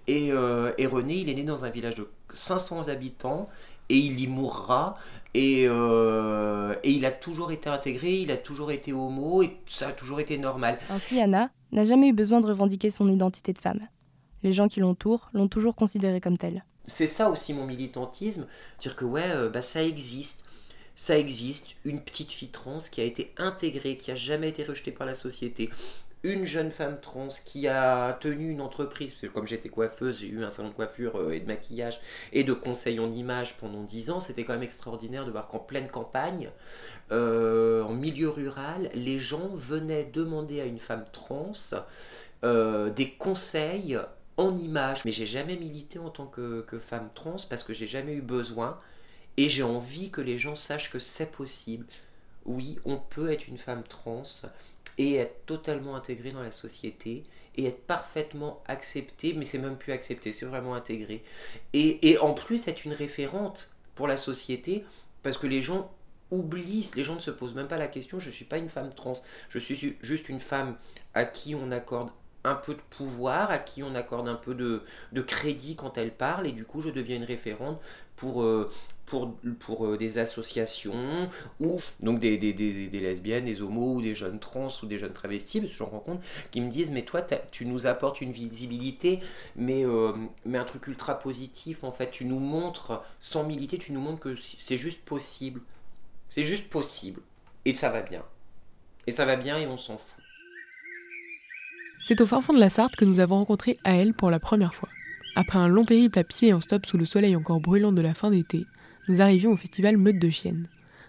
[0.07, 3.49] et, euh, et René, il est né dans un village de 500 habitants,
[3.89, 4.97] et il y mourra.
[5.37, 9.89] Et, euh, et, il a toujours été intégré, il a toujours été homo, et ça
[9.89, 10.79] a toujours été normal.
[10.89, 13.81] Ainsi, Anna n'a jamais eu besoin de revendiquer son identité de femme.
[14.43, 16.63] Les gens qui l'entourent l'ont toujours considérée comme telle.
[16.85, 18.47] C'est ça aussi mon militantisme,
[18.79, 20.45] dire que ouais, euh, bah ça existe.
[20.97, 24.93] Ça existe, une petite fille trans qui a été intégrée, qui a jamais été rejetée
[24.93, 25.69] par la société,
[26.25, 30.27] une jeune femme trans qui a tenu une entreprise, parce que comme j'étais coiffeuse, j'ai
[30.27, 32.01] eu un salon de coiffure euh, et de maquillage
[32.33, 35.59] et de conseil en image pendant 10 ans, c'était quand même extraordinaire de voir qu'en
[35.59, 36.49] pleine campagne,
[37.11, 41.51] euh, en milieu rural, les gens venaient demander à une femme trans
[42.43, 43.99] euh, des conseils
[44.37, 45.05] en image.
[45.05, 48.21] Mais j'ai jamais milité en tant que, que femme trans parce que j'ai jamais eu
[48.21, 48.79] besoin
[49.37, 51.85] et j'ai envie que les gens sachent que c'est possible.
[52.45, 54.23] Oui, on peut être une femme trans
[54.97, 57.23] et être totalement intégré dans la société
[57.57, 61.23] et être parfaitement accepté, mais c'est même plus accepté, c'est vraiment intégré.
[61.73, 64.85] Et, en plus être une référente pour la société,
[65.23, 65.91] parce que les gens
[66.31, 68.69] oublient, les gens ne se posent même pas la question, je ne suis pas une
[68.69, 69.13] femme trans,
[69.49, 70.75] je suis juste une femme
[71.13, 72.09] à qui on accorde
[72.43, 76.13] un peu de pouvoir, à qui on accorde un peu de, de crédit quand elle
[76.13, 77.79] parle, et du coup je deviens une référente
[78.15, 78.69] pour, euh,
[79.05, 84.69] pour, pour des associations ou donc des, des, lesbiennes, des homos ou des jeunes trans
[84.81, 87.85] ou des jeunes travestis, parce que j'en rencontre qui me disent mais toi tu nous
[87.85, 89.19] apportes une visibilité
[89.55, 89.83] mais,
[90.45, 94.19] mais un truc ultra positif en fait, tu nous montres sans militer, tu nous montres
[94.19, 95.61] que c'est juste possible.
[96.29, 97.21] C'est juste possible.
[97.65, 98.23] Et ça va bien.
[99.07, 100.23] Et ça va bien et on s'en fout.
[102.03, 104.75] C'est au fin fond de la Sarthe que nous avons rencontré Aël pour la première
[104.75, 104.89] fois.
[105.35, 108.13] Après un long périple à pied en stop sous le soleil encore brûlant de la
[108.13, 108.65] fin d'été,
[109.07, 110.67] nous arrivions au festival Meute de Chiennes.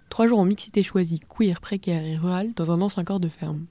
[0.08, 3.66] Trois jours en mixité choisie, queer, précaire et rural dans un ancien corps de ferme.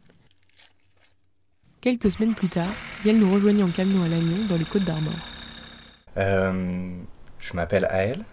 [1.81, 2.73] Quelques semaines plus tard,
[3.05, 5.13] Yael nous rejoignit en camion à Lannion dans les Côtes d'Armor.
[6.17, 6.97] Euh,
[7.37, 8.25] je m'appelle Aël,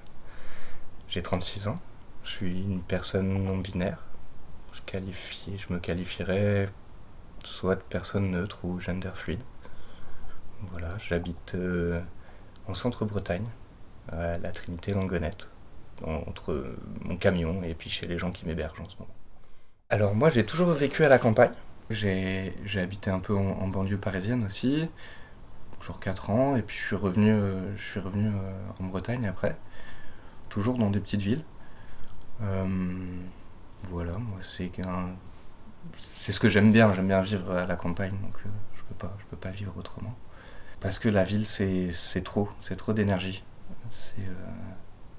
[1.08, 1.78] j'ai 36 ans,
[2.24, 3.98] je suis une personne non binaire.
[4.72, 6.70] Je, me qualifierais
[7.44, 9.42] soit de personne neutre ou gender fluide.
[10.70, 12.00] Voilà, j'habite euh,
[12.66, 13.46] en centre-Bretagne,
[14.08, 15.51] à la Trinité Langonette,
[16.04, 19.14] entre mon camion et puis chez les gens qui m'hébergent en ce moment.
[19.90, 21.52] Alors moi j'ai toujours vécu à la campagne.
[21.90, 24.88] J'ai habité un peu en, banlieue parisienne aussi,
[25.78, 29.26] toujours 4 ans, et puis je suis revenu, euh, je suis revenu euh, en Bretagne
[29.26, 29.56] après,
[30.48, 31.44] toujours dans des petites villes.
[32.42, 32.66] Euh,
[33.90, 36.94] voilà, moi c'est ce que j'aime bien.
[36.94, 38.34] J'aime bien vivre à la campagne, donc
[38.74, 40.16] je peux pas, je peux pas vivre autrement.
[40.80, 43.44] Parce que la ville, c'est trop, c'est trop d'énergie.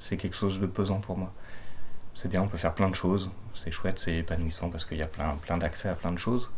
[0.03, 1.33] C'est quelque chose de pesant pour moi.
[2.13, 3.31] C'est bien, on peut faire plein de choses.
[3.53, 6.51] C'est chouette, c'est épanouissant parce qu'il y a plein, plein d'accès à plein de choses.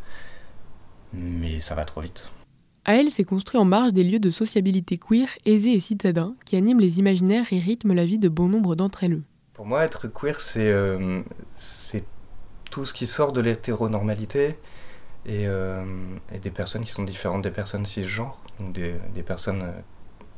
[1.13, 2.27] Mais ça va trop vite.
[2.85, 6.79] elle s'est construit en marge des lieux de sociabilité queer, aisés et citadins qui animent
[6.79, 9.21] les imaginaires et rythment la vie de bon nombre d'entre elles.
[9.53, 11.21] Pour moi, être queer, c'est euh,
[12.71, 14.57] tout ce qui sort de l'hétéronormalité
[15.27, 15.85] et, euh,
[16.33, 19.71] et, des personnes qui sont différentes des personnes cisgenres, donc des, des personnes euh,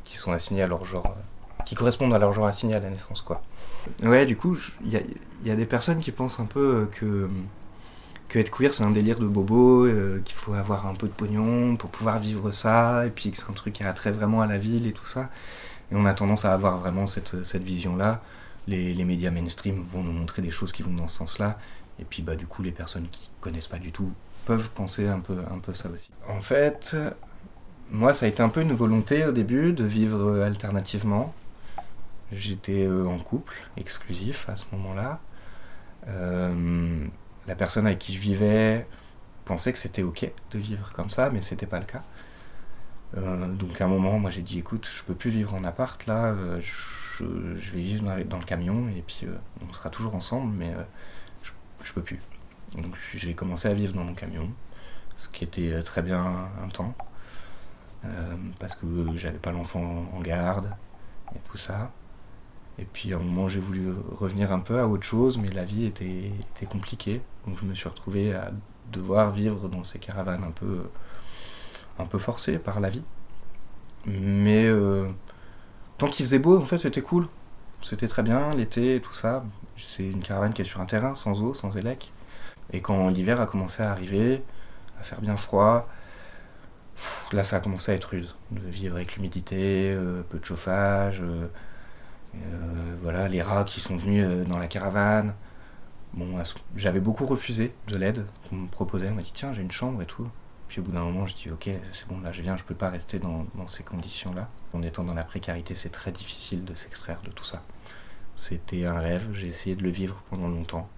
[0.04, 1.16] qui sont assignées à leur genre,
[1.68, 3.42] qui correspondent à leur genre assigné à la naissance, quoi.
[4.04, 5.02] Ouais, du coup, il y a,
[5.44, 7.30] y a, des personnes qui pensent un peu que,
[8.30, 9.86] que être queer, c'est un délire de bobo,
[10.24, 13.50] qu'il faut avoir un peu de pognon pour pouvoir vivre ça, et puis que c'est
[13.50, 15.30] un truc qui a trait vraiment à la ville et tout ça.
[15.92, 18.22] Et on a tendance à avoir vraiment cette, cette vision-là
[18.68, 21.58] les, médias mainstream vont nous montrer des choses qui vont dans ce sens-là.
[22.00, 24.12] Et puis bah, du coup, les personnes qui connaissent pas du tout
[24.46, 26.10] peuvent penser un peu, un peu ça aussi.
[26.28, 26.96] En fait,
[27.92, 31.34] moi, ça a été un peu une volonté au début de vivre alternativement.
[32.32, 35.22] J'étais euh, en couple exclusif à ce moment-là.
[36.08, 37.06] Euh,
[37.48, 38.88] la personne avec qui je vivais
[39.46, 42.04] pensait que c'était ok de vivre comme ça, mais c'était pas le cas.
[43.16, 46.06] Euh, donc à un moment, moi j'ai dit écoute, je peux plus vivre en appart
[46.08, 47.24] là, je,
[47.72, 49.26] vais vivre dans, le camion et puis
[49.68, 50.74] on sera toujours ensemble, mais
[51.44, 51.52] je,
[51.84, 52.20] je, peux plus.
[52.76, 54.52] Donc j'ai commencé à vivre dans mon camion,
[55.16, 56.94] ce qui était très bien un temps,
[58.60, 58.86] parce que
[59.16, 60.76] j'avais pas l'enfant en garde
[61.34, 61.92] et tout ça.
[62.80, 65.66] Et puis à un moment j'ai voulu revenir un peu à autre chose, mais la
[65.66, 66.32] vie était,
[66.70, 68.52] compliquée, donc je me suis retrouvé à
[68.92, 70.90] devoir vivre dans ces caravanes un peu,
[72.00, 73.04] un peu forcées par la vie.
[74.06, 74.70] Mais
[75.98, 77.28] tant qu'il faisait beau, en fait, c'était cool.
[77.82, 79.44] C'était très bien, l'été et tout ça.
[79.76, 82.12] C'est une caravane qui est sur un terrain, sans eau, sans élec.
[82.72, 84.44] Et quand l'hiver a commencé à arriver,
[85.00, 85.88] à faire bien froid,
[87.32, 88.28] là ça a commencé à être rude.
[88.52, 91.48] De vivre avec l'humidité, euh, peu de chauffage, euh, euh,
[93.02, 95.34] voilà, les rats qui sont venus dans la caravane.
[96.14, 96.42] Bon,
[96.76, 99.10] j'avais beaucoup refusé de l'aide qu'on me proposait.
[99.10, 100.28] On m'a dit tiens, j'ai une chambre et tout.
[100.68, 102.76] Puis au bout d'un moment, je dis ok, c'est bon, là je viens, je peux
[102.76, 104.50] pas rester dans, ces conditions-là.
[104.74, 107.64] En étant dans la précarité, c'est très difficile de s'extraire de tout ça.
[108.36, 110.90] C'était un rêve, j'ai essayé de le vivre pendant longtemps.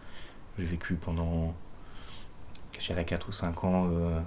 [0.58, 1.54] J'ai vécu pendant,
[2.80, 4.20] je dirais, 4 ou 5 ans euh,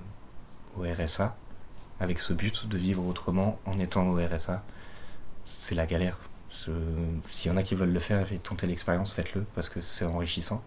[0.77, 1.37] au RSA,
[2.01, 4.63] avec ce but de vivre autrement en étant au RSA.
[5.45, 6.19] C'est la galère.
[6.53, 10.05] S'il y en a qui veulent le faire et tenter l'expérience, faites-le, parce que c'est
[10.05, 10.63] enrichissant.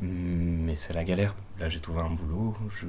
[0.00, 1.34] Mais c'est la galère.
[1.60, 2.86] Là, j'ai trouvé un boulot, je,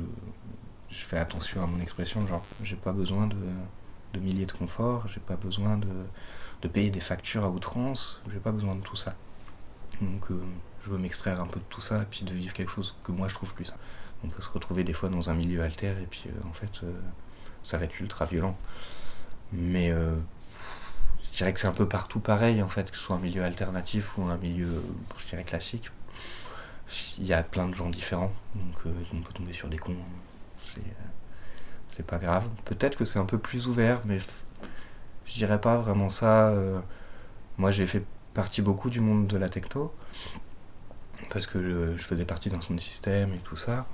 [0.90, 5.36] fais attention à mon expression, genre, j'ai pas besoin de, milliers de confort, j'ai pas
[5.36, 5.88] besoin de,
[6.62, 9.16] de, payer des factures à outrance, j'ai pas besoin de tout ça.
[10.02, 10.42] Donc, euh,
[10.84, 13.12] je veux m'extraire un peu de tout ça et puis de vivre quelque chose que
[13.12, 13.72] moi je trouve plus.
[14.24, 16.82] On peut se retrouver des fois dans un milieu alter et puis euh, en fait,
[16.84, 16.92] euh,
[17.62, 18.58] ça va être ultra violent.
[19.52, 19.94] Mais
[21.34, 23.44] je dirais que c'est un peu partout pareil en fait, que ce soit un milieu
[23.44, 24.82] alternatif ou un milieu,
[25.18, 25.92] je dirais, classique
[27.18, 29.96] il y a plein de gens différents, donc euh, on peut tomber sur des cons.
[30.78, 30.82] Euh,
[31.88, 32.48] c'est pas grave.
[32.66, 34.20] Peut-être que c'est un peu plus ouvert, mais
[35.26, 36.50] je dirais pas vraiment ça.
[36.50, 36.80] Euh,
[37.58, 39.94] moi, j'ai fait partie beaucoup du monde de la techno,
[41.30, 43.86] parce que je faisais partie d'un son système et tout ça.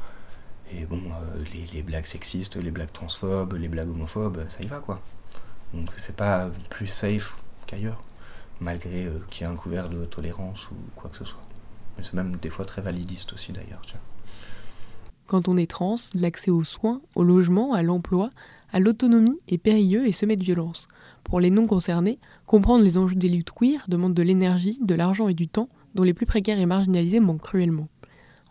[0.72, 1.02] Et bon,
[1.52, 5.02] les, les, blagues sexistes, les blagues transphobes, les blagues homophobes, ça y va quoi.
[5.74, 7.36] Donc c'est pas plus safe
[7.68, 8.02] qu'ailleurs.
[8.60, 11.44] malgré qu'il y ait un couvert de tolérance ou quoi que ce soit.
[12.02, 13.82] C'est même des fois très validiste aussi d'ailleurs.
[15.28, 18.30] Quand on est trans, l'accès aux soins, au logement, à l'emploi,
[18.72, 20.88] à l'autonomie est périlleux et semé de violence.
[21.24, 25.28] Pour les non concernés, comprendre les enjeux des luttes queer demande de l'énergie, de l'argent
[25.28, 27.88] et du temps dont les plus précaires et marginalisés manquent cruellement.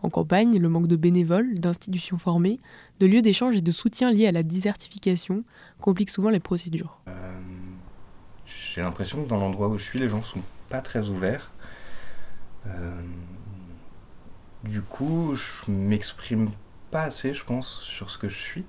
[0.01, 2.59] En campagne, le manque de bénévoles, d'institutions formées,
[2.99, 5.43] de lieux d'échange et de soutien liés à la désertification
[5.81, 7.01] complique souvent les procédures.
[7.07, 7.39] Euh,
[8.45, 11.51] j'ai l'impression que dans l'endroit où je suis, les gens sont pas très ouverts.
[12.67, 13.01] Euh,
[14.63, 16.49] du coup, je m'exprime
[16.91, 18.65] pas assez, je pense, sur ce que je suis.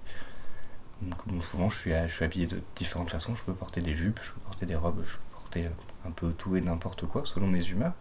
[1.42, 3.34] Souvent, je suis, habillé de différentes façons.
[3.34, 5.68] Je peux porter des jupes, je peux porter des robes, je peux porter
[6.04, 7.94] un peu tout et n'importe quoi, selon mes humeurs.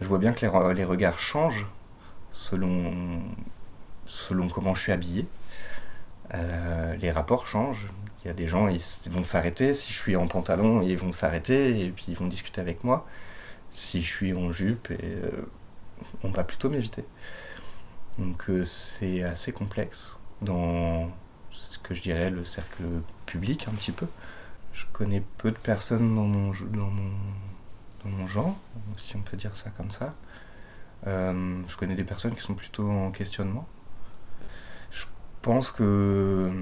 [0.00, 1.66] Je vois bien que les regards changent
[2.32, 3.22] selon,
[4.06, 5.26] selon comment je suis habillé.
[6.34, 7.90] Euh, les rapports changent.
[8.24, 9.74] Il y a des gens, ils vont s'arrêter.
[9.74, 13.06] Si je suis en pantalon, ils vont s'arrêter et puis ils vont discuter avec moi.
[13.70, 15.46] Si je suis en jupe, euh,
[16.22, 17.04] on va plutôt m'éviter.
[18.18, 21.10] Donc euh, c'est assez complexe dans
[21.50, 22.84] ce que je dirais le cercle
[23.26, 24.06] public un petit peu.
[24.72, 27.10] Je connais peu de personnes dans mon, dans mon,
[28.04, 28.56] dans mon genre,
[28.96, 30.14] si on peut dire ça comme ça.
[31.06, 33.66] Euh, je connais des personnes qui sont plutôt en questionnement.
[34.90, 35.04] Je
[35.42, 36.52] pense que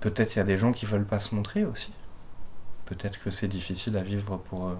[0.00, 1.92] peut-être il y a des gens qui veulent pas se montrer aussi.
[2.86, 4.74] Peut-être que c'est difficile à vivre pour, euh,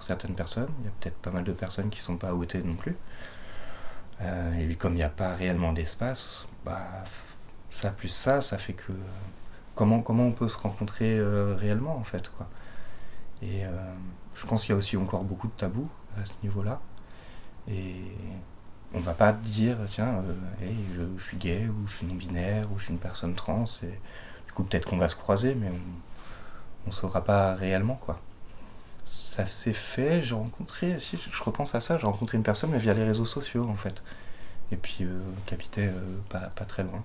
[0.00, 0.68] certaines personnes.
[0.80, 2.96] Il y a peut-être pas mal de personnes qui sont pas outées non plus.
[4.20, 6.86] Euh, et comme il n'y a pas réellement d'espace, bah,
[7.70, 8.92] ça plus ça, ça fait que
[9.74, 11.20] comment, on peut se rencontrer
[11.56, 12.30] réellement en fait.
[13.42, 13.62] Et
[14.34, 15.88] je pense qu'il y a aussi encore beaucoup de tabous
[16.20, 16.80] à ce niveau-là.
[17.68, 18.02] Et
[18.92, 20.22] on va pas dire, tiens,
[20.62, 24.52] euh, je, suis gay, ou je suis non-binaire, ou je suis une personne trans, du
[24.52, 25.70] coup peut-être qu'on va se croiser, mais
[26.86, 28.20] on ne saura pas réellement, quoi.
[29.04, 32.78] Ça s'est fait, j'ai rencontré, si je repense à ça, j'ai rencontré une personne, mais
[32.78, 34.02] via les réseaux sociaux, en fait.
[34.72, 35.92] Et puis, euh, qui euh,
[36.30, 37.04] pas, pas, très loin.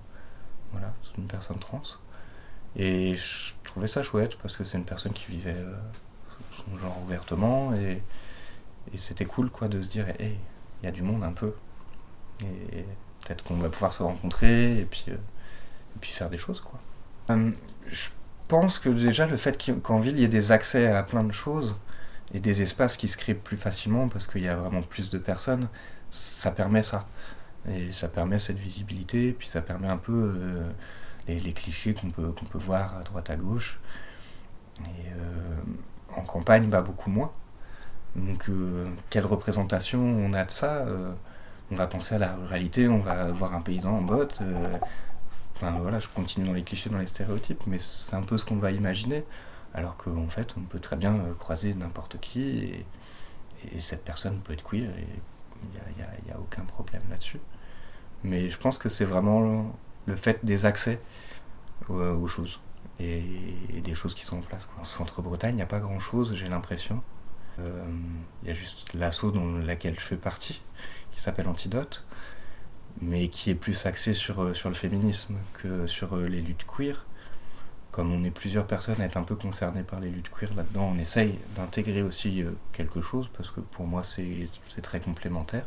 [0.72, 1.82] Voilà, c'est une personne trans.
[2.76, 5.56] Et je trouvais ça chouette, parce que c'est une personne qui vivait
[6.52, 8.02] son genre ouvertement, et
[8.94, 10.38] et c'était cool quoi de se dire, hey,
[10.82, 11.54] il y a du monde un peu.
[12.44, 12.86] Et
[13.26, 15.16] peut-être qu'on va pouvoir se rencontrer et puis, euh,
[16.02, 16.80] et faire des choses quoi.
[17.28, 17.54] Hum,
[17.88, 18.10] je
[18.48, 21.32] pense que déjà le fait qu'en ville il y ait des accès à plein de
[21.34, 21.76] choses
[22.34, 25.18] et des espaces qui se créent plus facilement parce qu'il y a vraiment plus de
[25.18, 25.68] personnes,
[26.12, 27.08] ça permet ça.
[27.68, 30.70] Et ça permet cette visibilité, puis ça permet un peu euh,
[31.28, 33.80] les, clichés qu'on peut, voir à droite à gauche.
[34.80, 35.62] Et euh,
[36.16, 37.32] en campagne, bah, beaucoup moins.
[38.16, 41.12] Donc, euh, quelle représentation on a de ça euh,
[41.72, 44.40] On va penser à la ruralité, on va voir un paysan en botte.
[44.42, 44.78] Euh,
[45.56, 48.46] enfin, voilà, je continue dans les clichés, dans les stéréotypes, mais c'est un peu ce
[48.46, 49.26] qu'on va imaginer.
[49.74, 52.86] Alors qu'en fait, on peut très bien croiser n'importe qui
[53.74, 55.08] et, cette personne peut être queer et
[55.98, 57.40] il n'y a, aucun problème là-dessus.
[58.24, 59.74] Mais je pense que c'est vraiment
[60.06, 61.02] le fait des accès
[61.90, 62.60] aux, choses
[63.00, 63.22] et,
[63.84, 64.68] des choses qui sont en place.
[64.80, 67.04] En centre-Bretagne, il n'y a pas grand-chose, j'ai l'impression.
[68.44, 70.62] Il euh, y a juste l'assaut dans laquelle je fais partie,
[71.12, 72.06] qui s'appelle Antidote,
[73.02, 76.66] mais qui est plus axé sur, euh, sur le féminisme que sur euh, les luttes
[76.66, 77.06] queer.
[77.92, 80.94] Comme on est plusieurs personnes à être un peu concernées par les luttes queer là-dedans,
[80.96, 84.48] on essaye d'intégrer aussi quelque chose, parce que pour moi c'est
[84.84, 85.66] très complémentaire.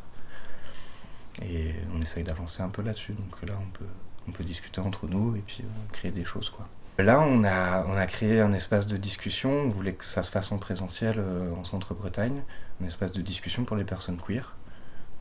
[1.43, 3.15] Et on essaye d'avancer un peu là-dessus.
[3.15, 3.87] Donc là, on peut,
[4.29, 6.49] on peut discuter entre nous et puis créer des choses.
[6.49, 6.69] quoi.
[7.03, 10.59] Là, on a, créé un espace de discussion, on voulait que ça se fasse en
[10.59, 12.43] présentiel euh, en centre-Bretagne,
[12.81, 14.55] un espace de discussion pour les personnes queer,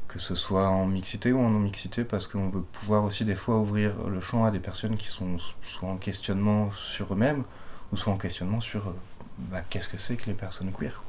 [0.08, 3.58] que ce soit en mixité ou en non-mixité, parce qu'on veut pouvoir aussi des fois
[3.58, 7.44] ouvrir le champ à des personnes qui sont soit en questionnement sur eux-mêmes,
[7.92, 8.96] ou soit en questionnement sur euh,
[9.40, 11.02] bah, qu'est-ce que c'est que les personnes queer.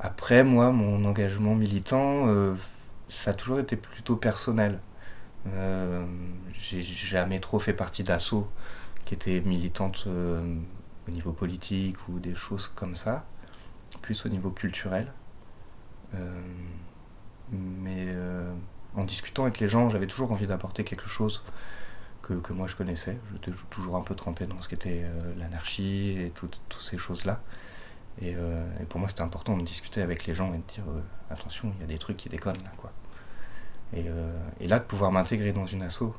[0.00, 2.54] Après, moi, mon engagement militant, euh,
[3.10, 4.78] ça a toujours été plutôt personnel.
[6.52, 8.48] J'ai jamais trop fait partie d'assauts
[9.08, 10.54] qui était militante euh,
[11.08, 13.24] au niveau politique ou des choses comme ça,
[14.02, 15.10] plus au niveau culturel.
[16.14, 16.42] Euh,
[17.50, 18.52] mais euh,
[18.94, 21.42] en discutant avec les gens, j'avais toujours envie d'apporter quelque chose
[22.20, 23.18] que, moi je connaissais.
[23.32, 25.06] J'étais toujours un peu trempé dans ce qu'était
[25.38, 27.40] l'anarchie et toutes ces choses-là.
[28.20, 30.84] Et, et, pour moi, c'était important de discuter avec les gens et de dire
[31.30, 32.92] attention, il y a des trucs qui déconnent là, quoi.
[33.94, 34.04] Et,
[34.60, 36.12] et là, de pouvoir m'intégrer dans une asso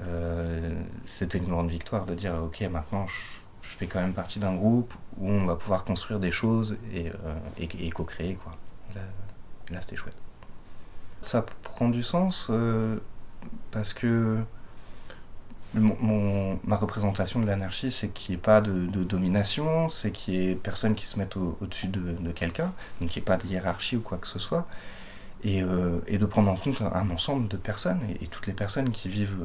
[0.00, 4.54] euh, c'était une grande victoire de dire ok maintenant je, fais quand même partie d'un
[4.54, 8.56] groupe où on va pouvoir construire des choses et, euh, co-créer quoi.
[9.70, 10.16] là, c'était chouette.
[11.20, 12.98] Ça prend du sens euh,
[13.70, 14.38] parce que
[15.74, 20.48] mon, ma représentation de l'anarchie, c'est qu'il n'y ait pas de, domination, c'est qu'il n'y
[20.48, 23.96] ait personne qui se mette au-dessus de, quelqu'un, donc qu'il n'y ait pas de hiérarchie
[23.96, 24.66] ou quoi que ce soit,
[25.44, 29.08] et, euh, de prendre en compte un, ensemble de personnes, et, toutes les personnes qui
[29.08, 29.36] vivent,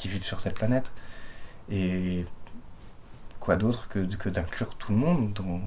[0.00, 0.92] qui vivent sur cette planète.
[1.70, 2.24] Et
[3.38, 5.60] quoi d'autre que, que d'inclure tout le monde dans,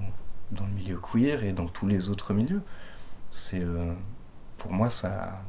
[0.52, 2.64] dans, le milieu queer et dans tous les autres milieux?
[3.30, 3.94] C'est euh,
[4.58, 5.40] Pour moi, ça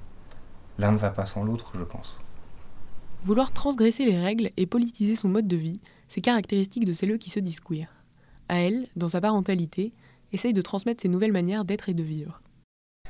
[0.78, 2.16] l'un ne va pas sans l'autre, je pense.
[3.24, 7.30] Vouloir transgresser les règles et politiser son mode de vie, c'est caractéristique de celles qui
[7.30, 7.88] se disent queer.
[8.50, 9.94] À elle, dans sa parentalité,
[10.32, 12.42] essaye de transmettre ses nouvelles manières d'être et de vivre.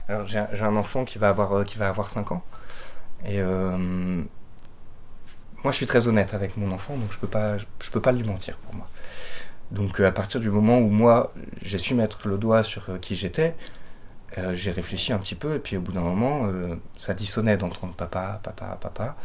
[0.07, 2.45] Alors j'ai un enfant qui va avoir, euh, qui va avoir 5 ans.
[3.27, 4.23] Et euh,
[5.65, 8.13] moi je suis très honnête avec mon enfant, donc je peux pas, je, peux pas
[8.13, 8.89] lui mentir pour moi.
[9.73, 13.17] Donc euh, à partir du moment où moi j'ai su mettre le doigt sur qui
[13.17, 13.57] j'étais,
[14.55, 16.49] j'ai réfléchi un petit peu et puis au bout d'un moment
[16.97, 19.17] ça dissonnait d'entendre papa, papa, papa.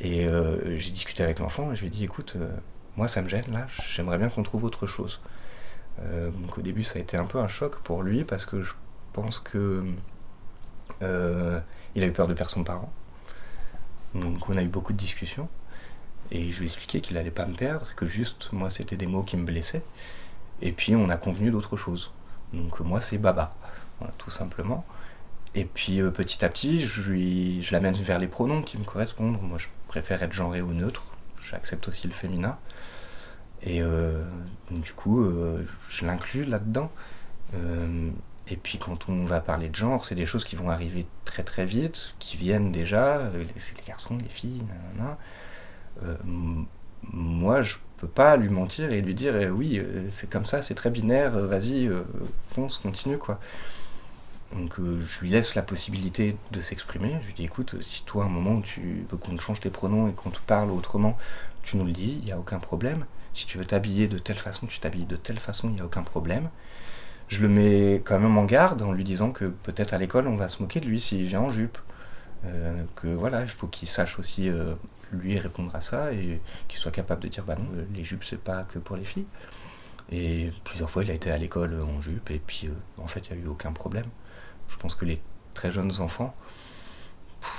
[0.00, 2.48] Et euh, j'ai discuté avec l'enfant et je lui ai dit écoute, euh,
[2.96, 5.20] moi ça me gêne là, j'aimerais bien qu'on trouve autre chose.
[6.00, 8.62] Euh, donc au début ça a été un peu un choc pour lui parce que
[8.62, 8.72] je
[9.12, 9.84] pense que
[11.00, 12.92] il a eu peur de perdre son parent.
[14.20, 15.48] Donc on a eu beaucoup de discussions
[16.30, 19.22] et je lui ai qu'il allait pas me perdre, que juste moi c'était des mots
[19.22, 19.84] qui me blessaient.
[20.60, 22.12] Et puis on a convenu d'autre chose.
[22.52, 23.50] Donc moi c'est Baba,
[24.18, 24.84] tout simplement.
[25.54, 29.38] Et puis petit à petit, je l'amène vers les pronoms qui me correspondent.
[29.42, 31.02] Moi, je préfère être genré ou neutre.
[31.40, 32.58] J'accepte aussi le féminin.
[33.62, 34.24] Et euh,
[34.70, 36.90] du coup, euh, je l'inclus là-dedans.
[38.48, 41.06] Euh, et puis quand on va parler de genre, c'est des choses qui vont arriver
[41.24, 44.62] très très vite, qui viennent déjà, c'est les garçons, les filles,
[44.96, 45.18] nanana.
[47.12, 50.90] moi, je peux pas lui mentir et lui dire oui, c'est comme ça, c'est très
[50.90, 51.90] binaire, vas-y,
[52.50, 53.40] fonce, continue quoi.
[54.52, 57.18] Donc euh, je lui laisse la possibilité de s'exprimer.
[57.22, 60.12] Je lui dis écoute, si toi un moment tu veux qu'on change tes pronoms et
[60.12, 61.18] qu'on te parle autrement,
[61.62, 63.04] tu nous le dis, il n'y a aucun problème.
[63.34, 65.84] Si tu veux t'habiller de telle façon, tu t'habilles de telle façon, il n'y a
[65.84, 66.48] aucun problème.
[67.28, 70.36] Je le mets quand même en garde en lui disant que peut-être à l'école on
[70.36, 71.78] va se moquer de lui s'il vient en jupe.
[72.46, 74.74] Euh, que voilà, il faut qu'il sache aussi euh,
[75.12, 78.40] lui répondre à ça et qu'il soit capable de dire bah non, les jupes c'est
[78.40, 79.26] pas que pour les filles.
[80.10, 83.36] Et plusieurs fois il a été à l'école en jupe et puis en fait il
[83.36, 84.06] n'y a eu aucun problème.
[84.68, 85.20] Je pense que les
[85.54, 86.34] très jeunes enfants,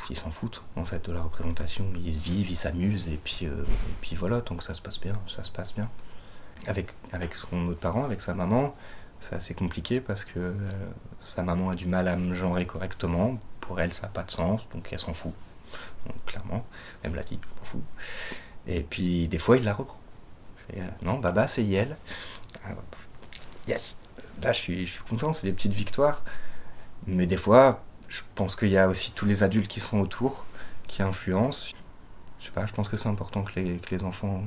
[0.10, 1.86] ils s'en foutent en fait de la représentation.
[2.04, 5.00] Ils se vivent, ils s'amusent et puis, euh, et puis voilà, donc ça se passe
[5.00, 5.90] bien, ça se passe bien.
[6.68, 8.76] Avec, avec son autre parent, avec sa maman,
[9.20, 10.54] c'est assez compliqué parce que euh,
[11.20, 13.38] sa maman a du mal à me genrer correctement.
[13.60, 15.34] Pour elle, ça n'a pas de sens, donc elle s'en fout.
[16.26, 16.66] clairement,
[17.04, 17.84] elle me l'a dit, je m'en fous.
[18.68, 20.00] Et puis des fois, il la reprend.
[20.78, 21.98] Euh, non, Baba, c'est Yel.
[22.66, 22.70] Ah,
[23.68, 23.98] yes
[24.42, 26.24] Là, je suis, content, c'est des petites victoires.
[27.08, 30.46] Mais des fois, je pense qu'il y a aussi tous les adultes qui sont autour,
[30.88, 31.72] qui influencent.
[32.40, 34.44] Je sais pas, je pense que c'est important que les, enfants.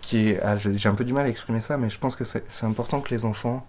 [0.00, 0.40] Qui est...
[0.42, 3.00] Ah, j'ai un peu du mal à exprimer ça, mais je pense que c'est important
[3.00, 3.66] que les enfants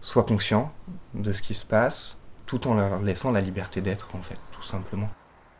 [0.00, 0.68] soient conscients
[1.14, 4.62] de ce qui se passe, tout en leur laissant la liberté d'être, en fait, tout
[4.62, 5.08] simplement.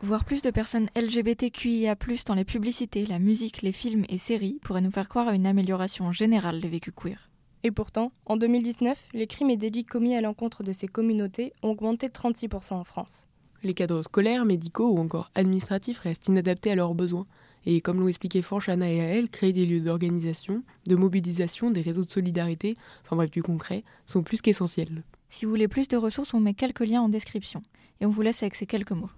[0.03, 1.95] Voir plus de personnes LGBTQIA,
[2.27, 5.47] dans les publicités, la musique, les films et séries pourrait nous faire croire à une
[5.47, 7.31] amélioration générale des vécus queer.
[7.63, 11.71] Et pourtant, en 2019, les crimes et délits commis à l'encontre de ces communautés ont
[11.71, 13.29] augmenté de 36% en France.
[13.63, 17.27] Les cadres scolaires, médicaux ou encore administratifs restent inadaptés à leurs besoins.
[17.67, 21.83] Et comme l'ont expliqué Franche, Anna et elle, créer des lieux d'organisation, de mobilisation, des
[21.83, 25.03] réseaux de solidarité, enfin bref du concret, sont plus qu'essentiels.
[25.29, 27.63] Si vous voulez plus de ressources, on met quelques liens en description.
[28.01, 29.11] Et on vous laisse avec ces quelques mots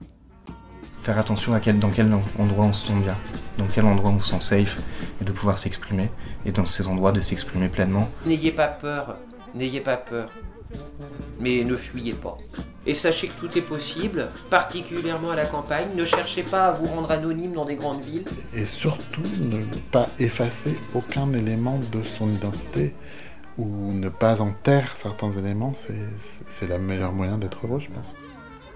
[1.04, 3.16] faire attention à quel, dans quel endroit on se sent bien,
[3.58, 4.80] dans quel endroit on se sent safe,
[5.20, 6.08] et de pouvoir s'exprimer,
[6.46, 8.08] et dans ces endroits de s'exprimer pleinement.
[8.24, 9.18] N'ayez pas peur,
[9.54, 10.30] n'ayez pas peur,
[11.40, 12.36] mais ne fuyez pas.
[12.86, 15.88] Et sachez que tout est possible, particulièrement à la campagne.
[15.96, 18.24] Ne cherchez pas à vous rendre anonyme dans des grandes villes.
[18.54, 22.94] Et surtout, ne pas effacer aucun élément de son identité
[23.56, 28.14] ou ne pas en taire certains éléments, c'est le meilleur moyen d'être heureux, je pense.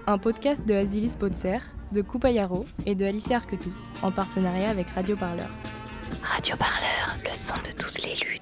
[0.07, 1.59] Un podcast de Azilis Potser,
[1.91, 3.71] de Coupayaro et de Alicia Arquetou,
[4.01, 5.49] en partenariat avec Radio Parleur.
[6.23, 8.38] Radio Parleur, le son de toutes les luttes.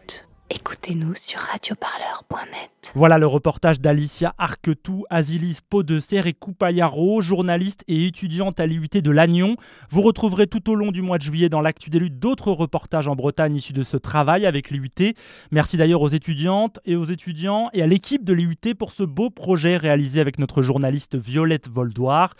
[0.49, 2.93] Écoutez-nous sur radioparleur.net.
[2.95, 9.11] Voilà le reportage d'Alicia Arquetou, Asilis Podesser et Coupayaro, journaliste et étudiante à l'IUT de
[9.11, 9.57] Lannion.
[9.89, 13.09] Vous retrouverez tout au long du mois de juillet dans l'actu des luttes d'autres reportages
[13.09, 15.13] en Bretagne issus de ce travail avec l'IUT.
[15.51, 19.29] Merci d'ailleurs aux étudiantes et aux étudiants et à l'équipe de l'IUT pour ce beau
[19.29, 22.35] projet réalisé avec notre journaliste Violette Voldoir.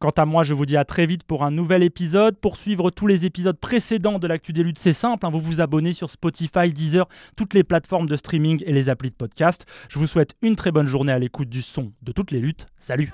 [0.00, 2.38] Quant à moi, je vous dis à très vite pour un nouvel épisode.
[2.38, 5.26] Pour suivre tous les épisodes précédents de l'actu des luttes, c'est simple.
[5.26, 5.30] Hein.
[5.30, 9.14] Vous vous abonnez sur Spotify, Deezer, toutes les plateformes de streaming et les applis de
[9.14, 9.66] podcast.
[9.90, 12.66] Je vous souhaite une très bonne journée à l'écoute du son de toutes les luttes.
[12.78, 13.12] Salut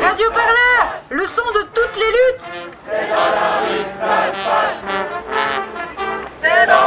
[0.00, 2.48] Radio par là Le son de toutes les luttes
[2.86, 4.84] C'est dans la rue que ça se passe
[6.40, 6.79] C'est dans